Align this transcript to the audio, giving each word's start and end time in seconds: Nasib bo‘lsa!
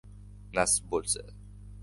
Nasib 0.59 0.89
bo‘lsa! 0.95 1.25